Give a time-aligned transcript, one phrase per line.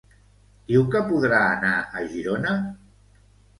[0.71, 2.57] Diu que podrà anar a Girona?